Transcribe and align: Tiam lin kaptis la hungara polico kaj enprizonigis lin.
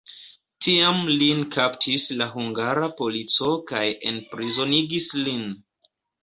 Tiam 0.67 1.01
lin 1.21 1.43
kaptis 1.55 2.05
la 2.21 2.27
hungara 2.37 2.87
polico 3.03 3.51
kaj 3.73 3.83
enprizonigis 4.13 5.13
lin. 5.29 5.47